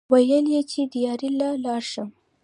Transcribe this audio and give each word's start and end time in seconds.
وې 0.11 0.35
ئې 0.51 0.61
چې" 0.71 0.81
دیاړۍ 0.93 1.29
له 1.39 1.47
لاړ 1.63 1.81
شم 1.91 2.09
ـ 2.11 2.15